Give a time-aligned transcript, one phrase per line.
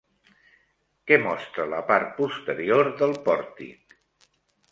[1.09, 3.95] Què mostra la part posterior del pòrtic?